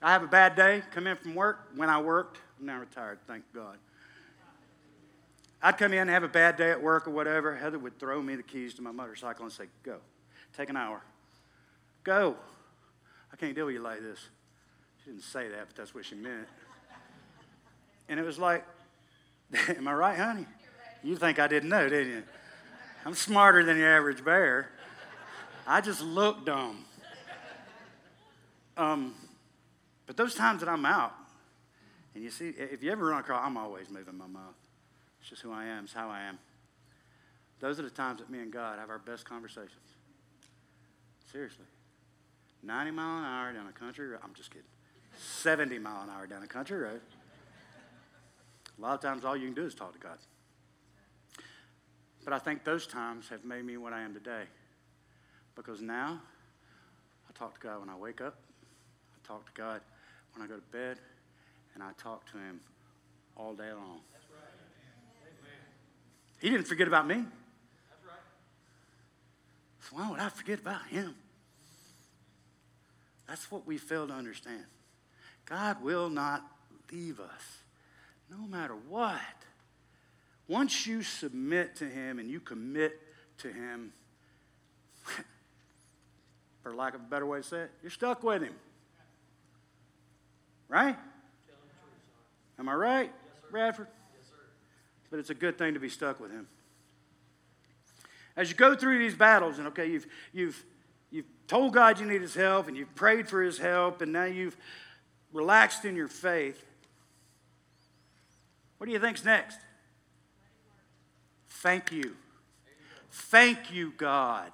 [0.00, 1.68] I have a bad day, come in from work.
[1.74, 3.76] When I worked, I'm now retired, thank God.
[5.60, 7.54] I'd come in and have a bad day at work or whatever.
[7.54, 9.98] Heather would throw me the keys to my motorcycle and say, Go.
[10.56, 11.02] Take an hour.
[12.04, 12.36] Go.
[13.30, 14.18] I can't deal with you like this.
[15.04, 16.48] She didn't say that, but that's what she meant.
[18.08, 18.64] And it was like,
[19.68, 20.46] Am I right, honey?
[21.02, 22.22] You think I didn't know, didn't you?
[23.04, 24.70] I'm smarter than your average bear.
[25.66, 26.84] I just look dumb.
[28.76, 29.14] Um,
[30.06, 31.14] but those times that I'm out,
[32.14, 34.54] and you see, if you ever run across, I'm always moving my mouth.
[35.20, 36.38] It's just who I am, it's how I am.
[37.60, 39.70] Those are the times that me and God have our best conversations.
[41.32, 41.64] Seriously.
[42.62, 44.20] 90 mile an hour down a country road.
[44.22, 44.66] I'm just kidding.
[45.18, 47.00] 70 mile an hour down a country road.
[48.78, 50.18] A lot of times, all you can do is talk to God.
[52.24, 54.42] But I think those times have made me what I am today.
[55.54, 56.20] Because now,
[57.28, 58.36] I talk to God when I wake up,
[59.14, 59.80] I talk to God
[60.34, 60.98] when I go to bed,
[61.74, 62.60] and I talk to Him
[63.36, 64.00] all day long.
[66.40, 67.24] He didn't forget about me.
[69.80, 71.14] So why would I forget about Him?
[73.28, 74.64] That's what we fail to understand.
[75.46, 76.44] God will not
[76.92, 77.58] leave us
[78.30, 79.20] no matter what.
[80.48, 83.00] Once you submit to Him and you commit
[83.38, 83.92] to Him,
[86.62, 88.54] for lack of a better way to say it, you're stuck with Him.
[90.68, 90.96] Right?
[92.58, 93.12] Am I right,
[93.50, 93.88] Bradford?
[95.10, 96.48] But it's a good thing to be stuck with Him.
[98.36, 100.64] As you go through these battles, and okay, you've, you've,
[101.10, 104.24] you've told God you need His help, and you've prayed for His help, and now
[104.24, 104.56] you've
[105.32, 106.65] relaxed in your faith.
[108.78, 109.58] What do you think's next?
[111.48, 112.16] Thank you.
[113.10, 114.52] Thank you, God.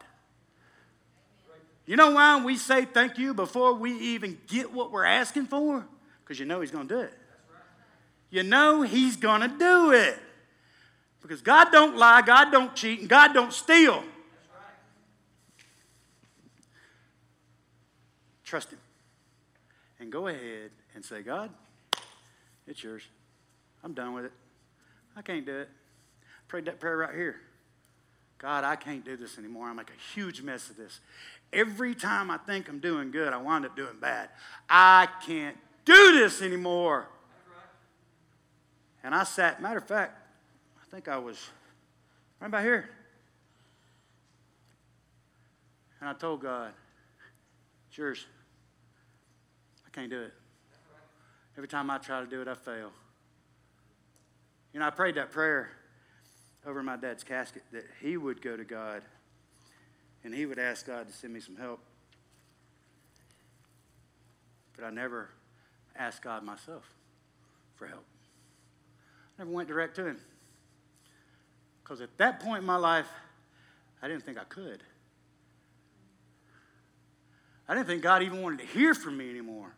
[1.85, 5.85] You know why we say thank you before we even get what we're asking for?
[6.23, 7.13] Because you know He's going to do it.
[8.31, 10.17] You know He's going to do it.
[11.21, 14.03] Because God don't lie, God don't cheat, and God don't steal.
[18.45, 18.79] Trust Him.
[19.99, 21.51] And go ahead and say, God,
[22.67, 23.03] it's yours.
[23.85, 24.33] I'm done with it.
[25.17, 25.69] I can't do it.
[26.49, 27.37] Prayed that prayer right here.
[28.39, 29.69] God, I can't do this anymore.
[29.69, 31.01] I make a huge mess of this.
[31.53, 34.31] Every time I think I'm doing good, I wind up doing bad.
[34.69, 37.09] I can't do this anymore.
[39.05, 40.17] And I sat, matter of fact,
[40.81, 41.51] I think I was
[42.41, 42.89] right about here.
[46.01, 46.73] And I told God,
[47.89, 48.27] it's yours.
[49.87, 50.33] I can't do it.
[51.57, 52.91] Every time I try to do it, I fail.
[54.73, 55.71] You know, I prayed that prayer
[56.67, 59.03] over my dad's casket that he would go to God
[60.25, 61.81] and he would ask God to send me some help.
[64.77, 65.31] But I never
[65.97, 66.85] asked God myself
[67.75, 68.05] for help.
[69.39, 70.19] I never went direct to him.
[71.83, 73.09] Because at that point in my life,
[74.01, 74.83] I didn't think I could.
[77.69, 79.75] I didn't think God even wanted to hear from me anymore.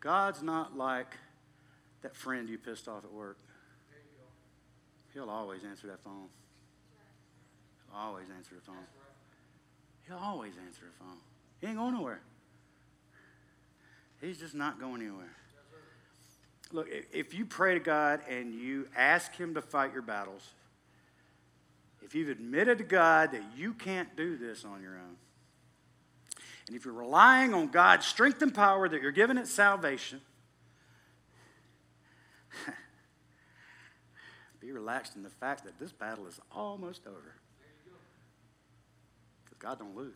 [0.00, 1.16] God's not like
[2.02, 3.38] that friend you pissed off at work.
[5.16, 6.28] He'll always answer that phone.
[7.88, 8.84] He'll always answer the phone.
[10.06, 11.16] He'll always answer the phone.
[11.58, 12.20] He ain't going nowhere.
[14.20, 15.34] He's just not going anywhere.
[16.70, 20.50] Look, if you pray to God and you ask Him to fight your battles,
[22.02, 25.16] if you've admitted to God that you can't do this on your own,
[26.66, 30.20] And if you're relying on God's strength and power that you're given at salvation,
[34.66, 37.36] be relaxed in the fact that this battle is almost over.
[39.44, 40.14] Because God don't lose.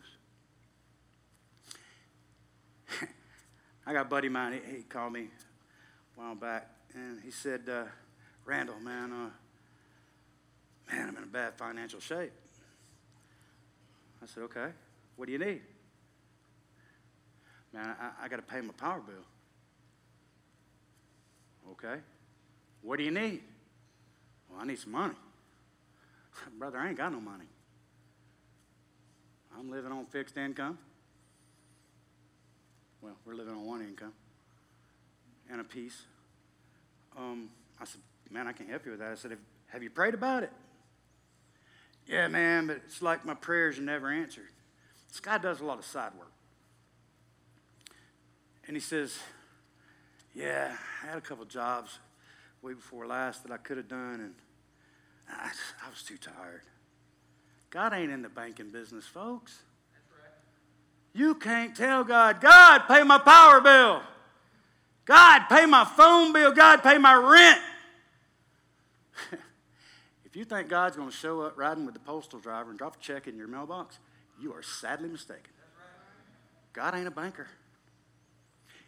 [3.87, 7.31] I got a buddy of mine, he, he, called me a while back, and he
[7.31, 7.85] said, uh,
[8.43, 9.29] Randall, man, uh,
[10.91, 12.33] man, I'm in a bad financial shape.
[14.21, 14.67] I said, okay,
[15.15, 15.61] what do you need?
[17.71, 19.15] Man, I, I got to pay my power bill.
[21.71, 22.01] Okay,
[22.81, 23.43] what do you need?
[24.51, 25.15] Well, I need some money.
[26.59, 27.45] Brother, I ain't got no money.
[29.57, 30.77] I'm living on fixed income.
[33.01, 34.13] Well, we're living on one income
[35.49, 36.03] and a piece.
[37.17, 39.11] Um, I said, Man, I can't help you with that.
[39.11, 39.37] I said,
[39.67, 40.51] Have you prayed about it?
[42.07, 44.47] Yeah, man, but it's like my prayers are never answered.
[45.09, 46.31] This guy does a lot of side work.
[48.67, 49.17] And he says,
[50.33, 51.99] Yeah, I had a couple jobs
[52.61, 54.33] way before last that I could have done, and
[55.29, 55.51] I,
[55.85, 56.61] I was too tired.
[57.69, 59.63] God ain't in the banking business, folks.
[61.13, 64.01] You can't tell God, God, pay my power bill.
[65.05, 66.51] God, pay my phone bill.
[66.53, 67.59] God, pay my rent.
[70.25, 72.95] if you think God's going to show up riding with the postal driver and drop
[72.95, 73.99] a check in your mailbox,
[74.39, 75.51] you are sadly mistaken.
[76.73, 77.47] God ain't a banker.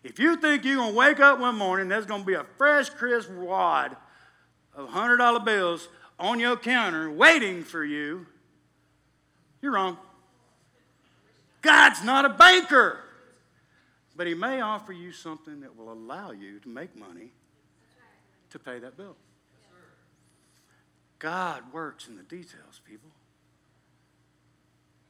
[0.03, 2.45] If you think you're going to wake up one morning, there's going to be a
[2.57, 3.95] fresh, crisp wad
[4.75, 5.87] of $100 bills
[6.19, 8.25] on your counter waiting for you,
[9.61, 9.97] you're wrong.
[11.61, 12.99] God's not a banker.
[14.15, 17.31] But He may offer you something that will allow you to make money
[18.51, 19.15] to pay that bill.
[21.17, 23.09] God works in the details, people.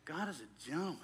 [0.05, 0.99] God is a gentleman.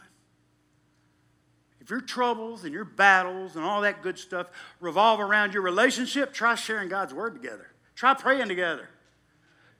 [1.89, 4.45] If your troubles and your battles and all that good stuff
[4.79, 7.65] revolve around your relationship, try sharing God's word together.
[7.95, 8.87] Try praying together.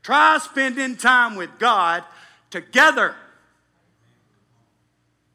[0.01, 2.03] Try spending time with God
[2.49, 3.13] together.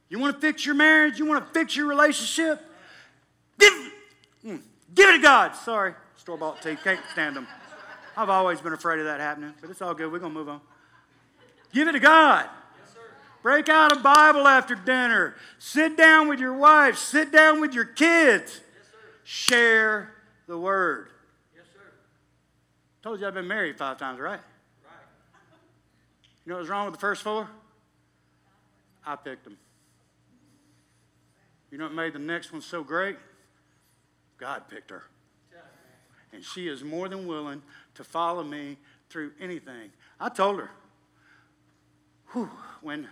[0.08, 1.16] You want to fix your marriage?
[1.16, 2.60] You want to fix your relationship?
[3.56, 3.72] Give,
[4.44, 4.60] mm,
[4.96, 5.54] give it to God.
[5.54, 6.74] Sorry, store bought tea.
[6.82, 7.46] Can't stand them.
[8.16, 10.10] I've always been afraid of that happening, but it's all good.
[10.10, 10.60] We're going to move on.
[11.72, 12.48] Give it to God.
[13.44, 15.34] Break out a Bible after dinner.
[15.58, 16.96] Sit down with your wife.
[16.96, 18.62] Sit down with your kids.
[19.22, 20.14] Share
[20.46, 21.10] the word.
[21.54, 21.80] Yes, sir.
[23.02, 24.40] Told you I've been married five times, right?
[24.40, 24.40] Right.
[26.46, 27.46] You know what's wrong with the first four?
[29.04, 29.58] I picked them.
[31.70, 33.18] You know what made the next one so great?
[34.38, 35.02] God picked her.
[36.32, 37.60] And she is more than willing
[37.96, 38.78] to follow me
[39.10, 39.90] through anything.
[40.18, 40.70] I told her,
[42.32, 42.48] whew,
[42.80, 43.06] when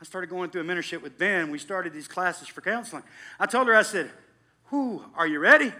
[0.00, 3.02] I started going through a mentorship with Ben, we started these classes for counseling.
[3.38, 4.10] I told her, I said,
[4.70, 5.72] whew, are you ready?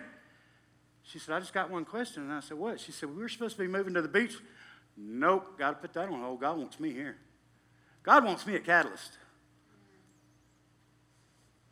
[1.02, 2.24] She said, I just got one question.
[2.24, 2.78] And I said, what?
[2.78, 4.34] She said, we were supposed to be moving to the beach.
[4.96, 6.40] Nope, got to put that on hold.
[6.40, 7.16] God wants me here.
[8.02, 9.16] God wants me a Catalyst.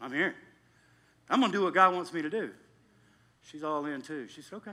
[0.01, 0.35] I'm here.
[1.29, 2.51] I'm going to do what God wants me to do.
[3.43, 4.27] She's all in too.
[4.29, 4.73] She said, okay,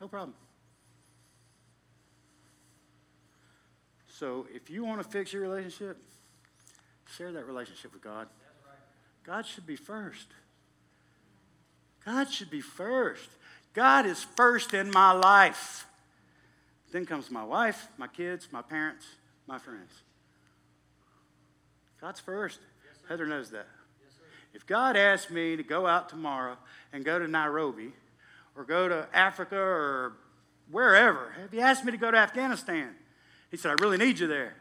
[0.00, 0.34] no problem.
[4.06, 5.98] So if you want to fix your relationship,
[7.12, 8.28] share that relationship with God.
[9.24, 10.26] God should be first.
[12.04, 13.28] God should be first.
[13.74, 15.86] God is first in my life.
[16.90, 19.06] Then comes my wife, my kids, my parents,
[19.46, 19.92] my friends.
[22.00, 22.58] God's first.
[22.84, 23.68] Yes, Heather knows that.
[24.52, 26.56] If God asked me to go out tomorrow
[26.92, 27.92] and go to Nairobi
[28.56, 30.14] or go to Africa or
[30.70, 32.90] wherever, if He asked me to go to Afghanistan,
[33.50, 34.54] He said, I really need you there.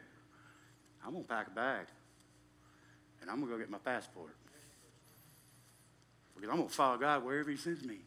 [1.03, 1.87] I'm going to pack a bag
[3.31, 4.35] I'm going to go get my passport.
[6.35, 7.99] Because I'm going to follow God wherever He sends me.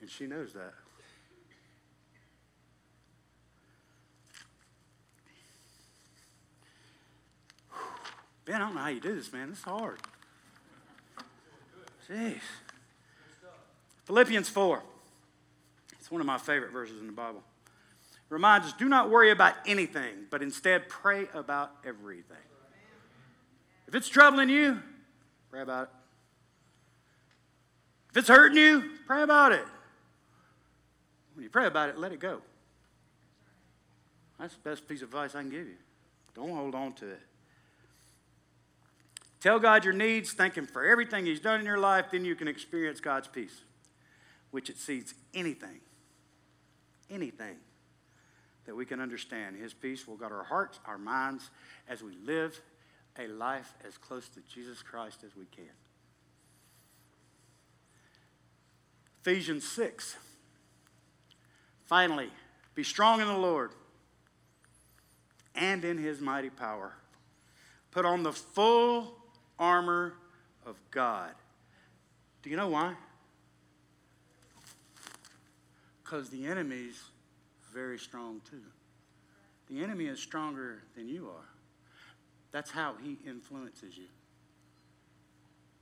[0.00, 0.74] And she knows that.
[8.44, 9.48] Ben, I don't know how you do this, man.
[9.52, 9.98] It's hard.
[12.10, 12.40] Jeez.
[14.04, 14.82] Philippians 4.
[15.98, 17.42] It's one of my favorite verses in the Bible.
[18.28, 22.36] Reminds us do not worry about anything, but instead pray about everything.
[23.86, 24.80] If it's troubling you,
[25.50, 25.88] pray about it.
[28.10, 29.64] If it's hurting you, pray about it.
[31.34, 32.40] When you pray about it, let it go.
[34.38, 35.76] That's the best piece of advice I can give you.
[36.34, 37.20] Don't hold on to it.
[39.40, 42.34] Tell God your needs, thank Him for everything He's done in your life, then you
[42.34, 43.62] can experience God's peace,
[44.52, 45.80] which exceeds anything,
[47.10, 47.56] anything
[48.64, 49.56] that we can understand.
[49.56, 51.50] His peace will guard our hearts, our minds,
[51.88, 52.60] as we live
[53.18, 55.70] a life as close to Jesus Christ as we can.
[59.20, 60.16] Ephesians 6.
[61.84, 62.30] Finally,
[62.74, 63.70] be strong in the Lord
[65.54, 66.92] and in his mighty power.
[67.90, 69.16] Put on the full
[69.58, 70.14] armor
[70.66, 71.30] of God.
[72.42, 72.94] Do you know why?
[76.02, 77.00] Because the enemy's
[77.72, 78.62] very strong too.
[79.68, 81.53] The enemy is stronger than you are.
[82.54, 84.06] That's how he influences you.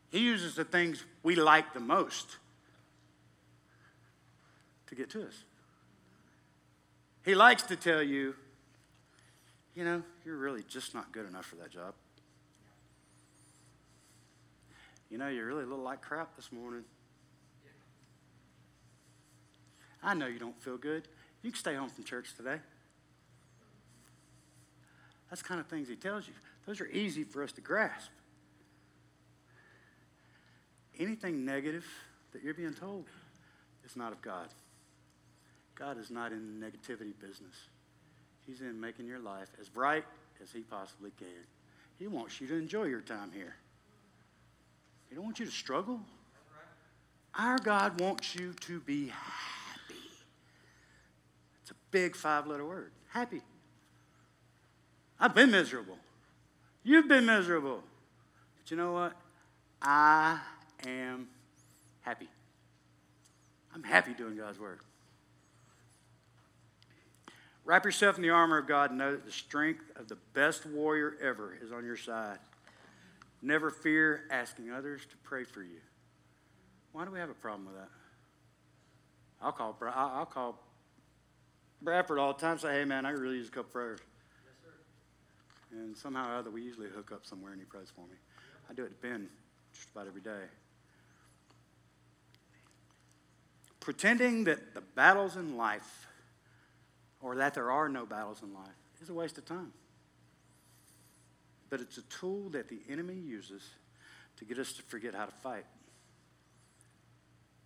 [0.09, 2.39] He uses the things we like the most
[4.87, 5.45] to get to us.
[7.27, 8.35] He likes to tell you,
[9.75, 11.93] you know, you're really just not good enough for that job.
[15.11, 16.85] You know, you're really a little like crap this morning.
[20.03, 21.07] I know you don't feel good.
[21.43, 22.61] You can stay home from church today.
[25.29, 26.33] That's kind of things he tells you.
[26.67, 28.11] Those are easy for us to grasp.
[30.99, 31.87] Anything negative
[32.33, 33.07] that you're being told
[33.85, 34.49] is not of God.
[35.75, 37.55] God is not in the negativity business.
[38.47, 40.05] He's in making your life as bright
[40.43, 41.29] as he possibly can.
[41.99, 43.57] He wants you to enjoy your time here.
[45.09, 46.01] He don't want you to struggle.
[47.35, 50.01] Our God wants you to be happy.
[51.63, 53.43] It's a big five letter word happy.
[55.21, 55.99] I've been miserable.
[56.85, 57.83] You've been miserable.
[58.59, 59.13] But you know what?
[59.81, 60.39] I
[60.87, 61.29] am
[62.01, 62.29] happy.
[63.75, 64.85] I'm happy doing God's work.
[67.65, 70.67] Wrap yourself in the armor of God and know that the strength of the best
[70.67, 72.39] warrior ever is on your side.
[73.41, 75.81] Never fear asking others to pray for you.
[76.93, 77.89] Why do we have a problem with that?
[79.41, 80.59] I'll call, I'll call
[81.81, 84.01] Bradford all the time say, hey, man, I really use a couple prayers.
[85.73, 88.17] And somehow or other, we usually hook up somewhere and he prays for me.
[88.71, 89.29] I do it to Ben
[89.73, 90.45] just about every day.
[93.81, 96.07] Pretending that the battles in life
[97.21, 98.69] or that there are no battles in life
[99.01, 99.73] is a waste of time.
[101.71, 103.63] But it's a tool that the enemy uses
[104.37, 105.65] to get us to forget how to fight.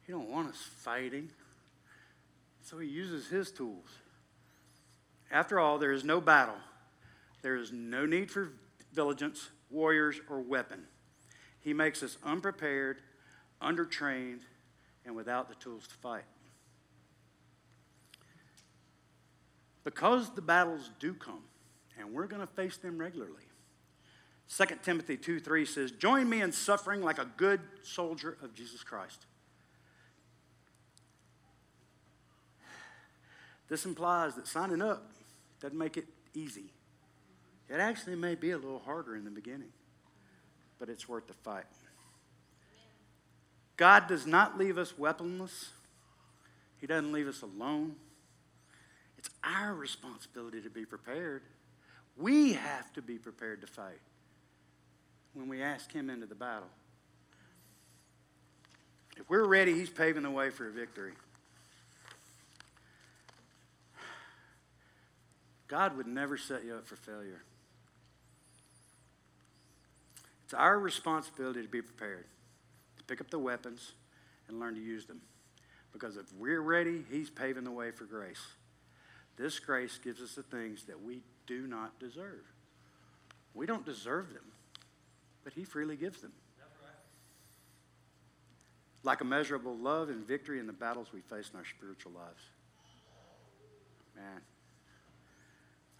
[0.06, 1.30] He don't want us fighting.
[2.62, 3.88] So he uses his tools.
[5.30, 6.54] After all, there is no battle.
[7.42, 8.52] There is no need for
[8.94, 10.84] diligence, warriors, or weapon.
[11.60, 12.98] He makes us unprepared,
[13.60, 14.40] undertrained,
[15.04, 16.24] and without the tools to fight.
[19.84, 21.42] Because the battles do come,
[21.98, 23.44] and we're going to face them regularly.
[24.48, 28.82] 2 Timothy 2 3 says, Join me in suffering like a good soldier of Jesus
[28.82, 29.26] Christ.
[33.68, 35.10] This implies that signing up
[35.60, 36.72] doesn't make it easy.
[37.68, 39.72] It actually may be a little harder in the beginning,
[40.78, 41.64] but it's worth the fight.
[43.76, 45.70] God does not leave us weaponless,
[46.80, 47.96] He doesn't leave us alone.
[49.18, 51.42] It's our responsibility to be prepared.
[52.16, 54.00] We have to be prepared to fight
[55.34, 56.68] when we ask Him into the battle.
[59.16, 61.12] If we're ready, He's paving the way for a victory.
[65.68, 67.42] God would never set you up for failure.
[70.46, 72.24] It's our responsibility to be prepared,
[72.98, 73.94] to pick up the weapons
[74.46, 75.20] and learn to use them.
[75.92, 78.46] Because if we're ready, He's paving the way for grace.
[79.36, 82.44] This grace gives us the things that we do not deserve.
[83.54, 84.44] We don't deserve them,
[85.42, 86.32] but He freely gives them.
[89.02, 92.42] Like immeasurable love and victory in the battles we face in our spiritual lives.
[94.14, 94.40] Man,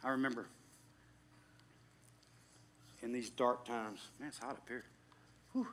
[0.05, 0.47] I remember
[3.07, 4.83] in these dark times, man, it's hot up here.
[5.53, 5.69] Whew.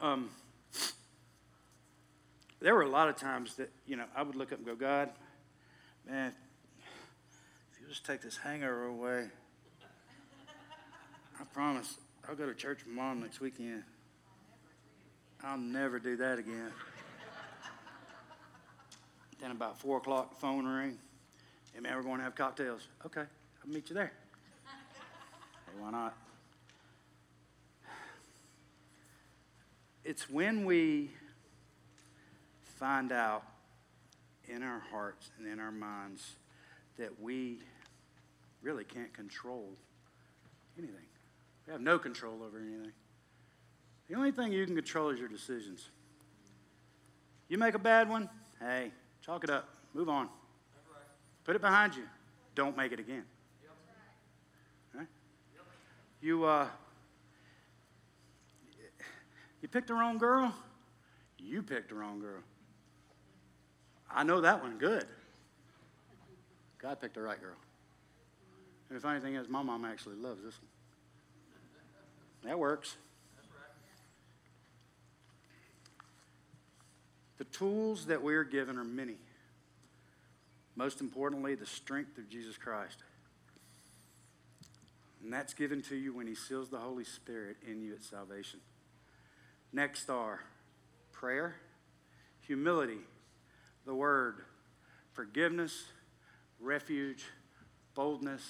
[0.00, 0.28] Um,
[2.60, 4.74] there were a lot of times that, you know, I would look up and go,
[4.74, 5.10] God,
[6.04, 6.32] man,
[7.72, 9.28] if you just take this hangover away,
[11.40, 11.96] I promise
[12.28, 13.84] I'll go to church with mom next weekend.
[15.44, 16.72] I'll never do that again.
[19.40, 20.98] then about four o'clock, phone ring.
[21.72, 22.88] Hey man, we're going to have cocktails.
[23.04, 24.12] Okay, I'll meet you there.
[25.80, 26.16] Why not?
[30.04, 31.10] It's when we
[32.76, 33.42] find out
[34.48, 36.36] in our hearts and in our minds
[36.98, 37.58] that we
[38.62, 39.72] really can't control
[40.78, 40.96] anything.
[41.66, 42.92] We have no control over anything.
[44.08, 45.88] The only thing you can control is your decisions.
[47.48, 48.28] You make a bad one,
[48.60, 50.28] hey, chalk it up, move on.
[51.44, 52.04] Put it behind you.
[52.54, 53.24] Don't make it again.
[56.26, 56.66] You, uh,
[59.62, 60.52] you picked the wrong girl?
[61.38, 62.40] You picked the wrong girl.
[64.10, 65.04] I know that one good.
[66.78, 67.54] God picked the right girl.
[68.88, 72.50] And if anything is, my mom actually loves this one.
[72.50, 72.96] That works.
[77.38, 79.18] The tools that we are given are many.
[80.74, 83.04] Most importantly, the strength of Jesus Christ.
[85.22, 88.60] And that's given to you when He seals the Holy Spirit in you at salvation.
[89.72, 90.40] Next are
[91.12, 91.56] prayer,
[92.40, 93.00] humility,
[93.84, 94.42] the Word,
[95.12, 95.84] forgiveness,
[96.60, 97.24] refuge,
[97.94, 98.42] boldness,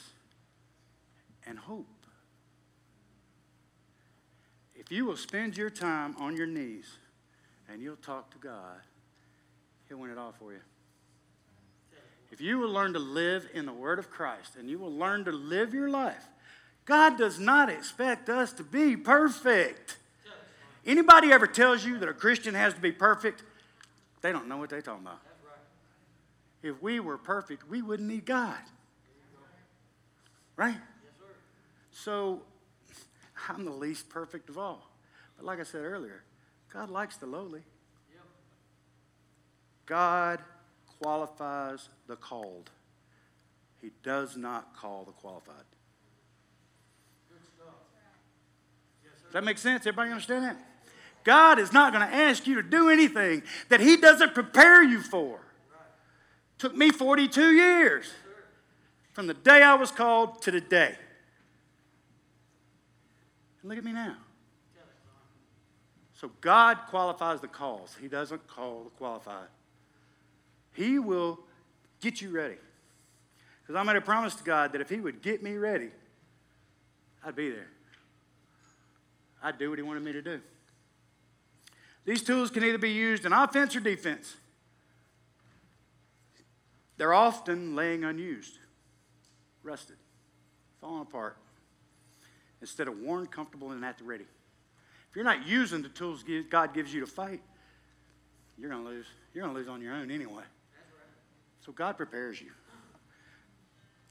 [1.47, 1.87] and hope.
[4.75, 6.87] If you will spend your time on your knees
[7.69, 8.81] and you'll talk to God,
[9.89, 10.61] He'll win it all for you.
[12.31, 15.25] If you will learn to live in the Word of Christ and you will learn
[15.25, 16.25] to live your life,
[16.87, 19.99] God does not expect us to be perfect.
[20.87, 23.43] Anybody ever tells you that a Christian has to be perfect,
[24.23, 25.21] they don't know what they're talking about.
[26.63, 28.59] If we were perfect, we wouldn't need God.
[30.57, 30.77] Right?
[31.91, 32.43] So,
[33.49, 34.91] I'm the least perfect of all.
[35.37, 36.23] But like I said earlier,
[36.73, 37.63] God likes the lowly.
[39.87, 40.41] God
[41.01, 42.71] qualifies the called.
[43.83, 45.65] He does not call the qualified.
[49.37, 49.83] That make sense?
[49.83, 50.57] Everybody understand that?
[51.23, 55.03] God is not going to ask you to do anything that He doesn't prepare you
[55.03, 55.41] for.
[56.57, 58.11] Took me 42 years
[59.13, 60.97] from the day I was called to the day.
[63.61, 64.17] And look at me now.
[66.15, 69.49] So God qualifies the calls, He doesn't call the qualified.
[70.73, 71.41] He will
[72.01, 72.57] get you ready.
[73.61, 75.91] Because I made a promise to God that if He would get me ready,
[77.23, 77.69] I'd be there.
[79.47, 80.41] I'd do what He wanted me to do.
[82.05, 84.35] These tools can either be used in offense or defense.
[86.97, 88.59] They're often laying unused,
[89.63, 89.99] rusted,
[90.81, 91.37] falling apart,
[92.61, 94.25] instead of worn, comfortable, and at the ready.
[95.11, 97.41] If you're not using the tools God gives you to fight,
[98.59, 99.07] you're going to lose.
[99.33, 100.43] You're going to lose on your own anyway.
[101.65, 102.51] So God prepares you.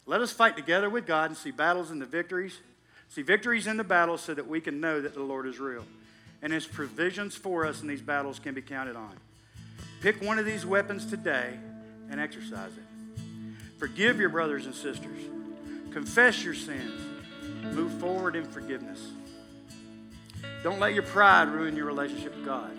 [0.06, 2.58] Let us fight together with God and see battles and the victories.
[3.16, 5.86] See victories in the battle so that we can know that the Lord is real.
[6.42, 9.16] And his provisions for us in these battles can be counted on.
[10.02, 11.58] Pick one of these weapons today
[12.12, 13.22] and exercise it.
[13.78, 15.18] Forgive your brothers and sisters.
[15.92, 17.02] Confess your sins.
[17.74, 19.02] Move forward in forgiveness.
[20.62, 22.78] Don't let your pride ruin your relationship with God.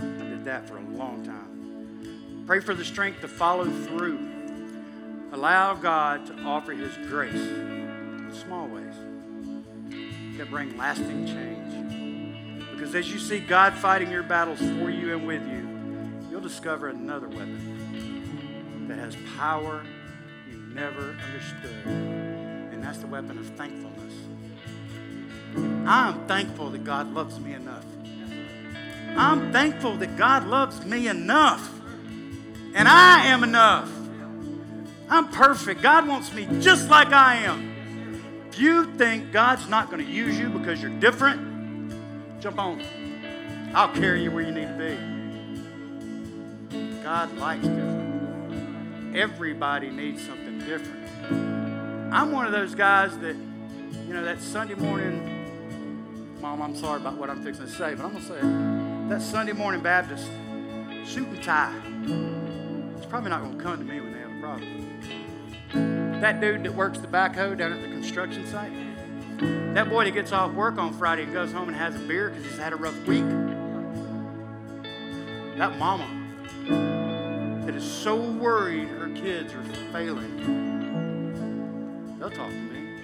[0.00, 2.44] I did that for a long time.
[2.48, 4.18] Pray for the strength to follow through.
[5.30, 7.77] Allow God to offer His grace
[8.34, 8.94] small ways
[10.36, 12.70] that bring lasting change.
[12.70, 16.88] Because as you see God fighting your battles for you and with you, you'll discover
[16.88, 19.82] another weapon that has power
[20.50, 21.86] you never understood.
[21.86, 24.14] And that's the weapon of thankfulness.
[25.86, 27.84] I'm thankful that God loves me enough.
[29.16, 31.68] I'm thankful that God loves me enough
[32.74, 33.90] and I am enough.
[35.10, 35.82] I'm perfect.
[35.82, 37.67] God wants me just like I am.
[38.58, 42.82] You think God's not going to use you because you're different, jump on.
[43.72, 44.96] I'll carry you where you need to be.
[47.04, 49.16] God likes different.
[49.16, 51.08] Everybody needs something different.
[52.12, 57.16] I'm one of those guys that, you know, that Sunday morning, Mom, I'm sorry about
[57.16, 59.08] what I'm fixing to say, but I'm going to say it.
[59.08, 60.26] That Sunday morning Baptist,
[61.04, 61.74] suit and tie
[62.98, 64.00] it's probably not going to come to me
[66.20, 68.72] That dude that works the backhoe down at the construction site,
[69.74, 72.30] that boy that gets off work on Friday and goes home and has a beer
[72.30, 73.22] because he's had a rough week,
[75.56, 76.08] that mama
[77.64, 79.62] that is so worried her kids are
[79.92, 80.36] failing,
[82.18, 82.98] they'll talk to me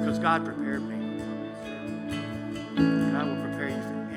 [0.00, 0.94] because God prepared me.
[2.76, 4.08] And I will prepare you for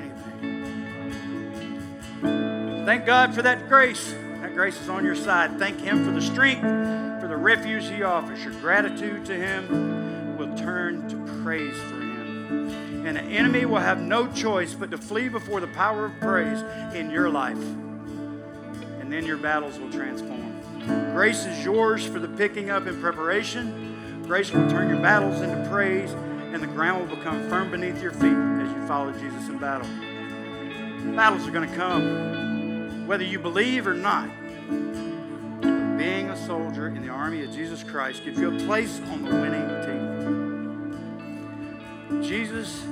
[2.22, 2.86] anything.
[2.86, 4.14] Thank God for that grace.
[4.54, 5.58] Grace is on your side.
[5.58, 6.60] Thank Him for the strength,
[7.20, 8.44] for the refuge He offers.
[8.44, 13.04] Your gratitude to Him will turn to praise for Him.
[13.04, 16.62] And the enemy will have no choice but to flee before the power of praise
[16.94, 17.58] in your life.
[19.00, 20.60] And then your battles will transform.
[21.12, 24.22] Grace is yours for the picking up and preparation.
[24.24, 28.12] Grace will turn your battles into praise, and the ground will become firm beneath your
[28.12, 29.88] feet as you follow Jesus in battle.
[31.16, 34.30] Battles are going to come whether you believe or not.
[34.68, 34.94] Be
[35.96, 39.30] being a soldier in the army of Jesus Christ gives you a place on the
[39.30, 40.04] winning team.
[42.22, 42.82] Jesus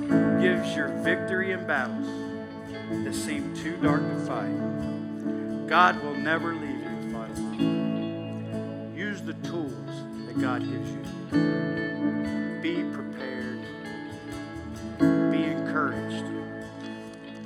[0.41, 2.07] gives your victory in battles
[3.03, 5.67] that seem too dark to fight.
[5.67, 8.93] God will never leave you to fight alone.
[8.95, 9.73] Use the tools
[10.27, 11.01] that God gives you.
[12.61, 13.59] Be prepared.
[15.31, 16.25] Be encouraged.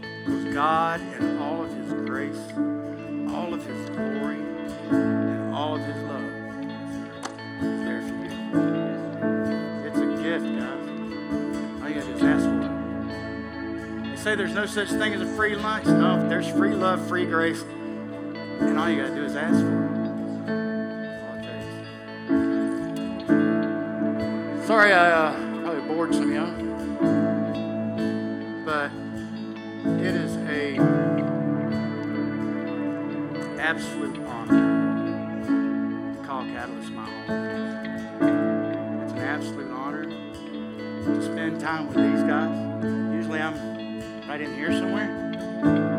[0.02, 2.54] Because God, and all of His grace,
[3.38, 4.40] all of His glory,
[4.90, 6.24] and all of His love,
[7.62, 8.32] is there for you.
[9.86, 10.88] It's a gift, guys.
[11.82, 14.10] All you gotta do is ask for it.
[14.10, 15.86] You say there's no such thing as a free lunch.
[15.86, 19.88] No, there's free love, free grace, and all you gotta do is ask for it.
[24.66, 26.67] Sorry, I uh, probably bored some of y'all,
[33.68, 37.30] absolute honor to call Catalyst my home.
[39.04, 42.50] It's an absolute honor to spend time with these guys.
[43.14, 45.97] Usually I'm right in here somewhere.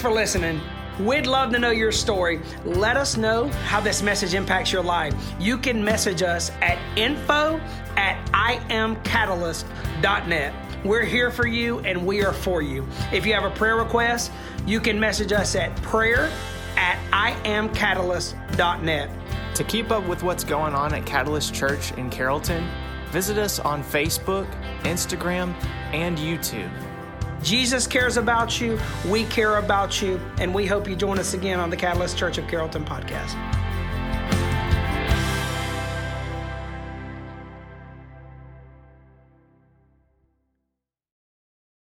[0.00, 0.60] For listening.
[0.98, 2.40] We'd love to know your story.
[2.64, 5.14] Let us know how this message impacts your life.
[5.38, 7.60] You can message us at info
[7.96, 10.54] at iamcatalyst.net.
[10.84, 12.86] We're here for you and we are for you.
[13.12, 14.32] If you have a prayer request,
[14.66, 16.32] you can message us at prayer
[16.76, 19.10] at iamcatalyst.net.
[19.54, 22.66] To keep up with what's going on at Catalyst Church in Carrollton,
[23.10, 24.46] visit us on Facebook,
[24.82, 25.52] Instagram,
[25.92, 26.70] and YouTube.
[27.42, 28.78] Jesus cares about you,
[29.08, 32.38] we care about you, and we hope you join us again on the Catalyst Church
[32.38, 33.49] of Carrollton podcast.